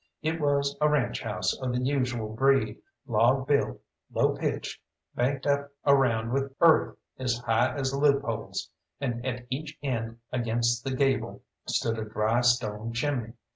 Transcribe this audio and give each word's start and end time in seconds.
It 0.23 0.41
was 0.41 0.75
a 0.81 0.89
ranche 0.89 1.21
house 1.21 1.53
of 1.59 1.71
the 1.73 1.79
usual 1.79 2.29
breed, 2.33 2.79
log 3.05 3.45
built, 3.45 3.79
low 4.11 4.35
pitched, 4.35 4.81
banked 5.13 5.45
up 5.45 5.69
around 5.85 6.33
with 6.33 6.55
earth 6.59 6.97
as 7.19 7.37
high 7.37 7.75
as 7.75 7.91
the 7.91 7.99
loopholes, 7.99 8.71
and 8.99 9.23
at 9.23 9.45
each 9.51 9.77
end 9.83 10.17
against 10.31 10.83
the 10.83 10.95
gable 10.95 11.43
stood 11.67 11.99
a 11.99 12.03
dry 12.05 12.41
stone 12.41 12.93
chimney. 12.93 13.33